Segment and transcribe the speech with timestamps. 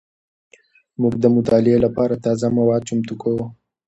[1.01, 3.45] موږ د مطالعې لپاره تازه مواد چمتو کوو.